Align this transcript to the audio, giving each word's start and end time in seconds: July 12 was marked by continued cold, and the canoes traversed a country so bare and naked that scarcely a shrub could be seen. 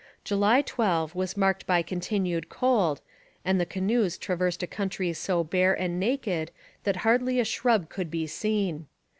July 0.23 0.63
12 0.63 1.13
was 1.13 1.37
marked 1.37 1.67
by 1.67 1.83
continued 1.83 2.49
cold, 2.49 3.01
and 3.45 3.61
the 3.61 3.67
canoes 3.67 4.17
traversed 4.17 4.63
a 4.63 4.65
country 4.65 5.13
so 5.13 5.43
bare 5.43 5.79
and 5.79 5.99
naked 5.99 6.49
that 6.85 7.01
scarcely 7.01 7.39
a 7.39 7.45
shrub 7.45 7.87
could 7.87 8.09
be 8.09 8.25
seen. 8.25 8.87